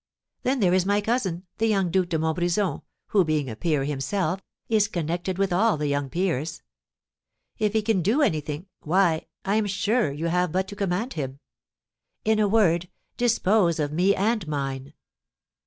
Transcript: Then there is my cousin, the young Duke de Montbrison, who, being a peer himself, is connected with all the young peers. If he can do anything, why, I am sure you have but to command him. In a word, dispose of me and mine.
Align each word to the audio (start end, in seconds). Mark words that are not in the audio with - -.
Then 0.41 0.61
there 0.61 0.73
is 0.73 0.83
my 0.83 0.99
cousin, 0.99 1.45
the 1.59 1.67
young 1.67 1.91
Duke 1.91 2.09
de 2.09 2.17
Montbrison, 2.17 2.81
who, 3.09 3.23
being 3.23 3.47
a 3.51 3.55
peer 3.55 3.83
himself, 3.83 4.41
is 4.67 4.87
connected 4.87 5.37
with 5.37 5.53
all 5.53 5.77
the 5.77 5.85
young 5.85 6.09
peers. 6.09 6.63
If 7.59 7.73
he 7.73 7.83
can 7.83 8.01
do 8.01 8.23
anything, 8.23 8.65
why, 8.79 9.27
I 9.45 9.57
am 9.57 9.67
sure 9.67 10.11
you 10.11 10.25
have 10.29 10.51
but 10.51 10.67
to 10.69 10.75
command 10.75 11.13
him. 11.13 11.37
In 12.25 12.39
a 12.39 12.47
word, 12.47 12.89
dispose 13.15 13.79
of 13.79 13.93
me 13.93 14.15
and 14.15 14.47
mine. 14.47 14.95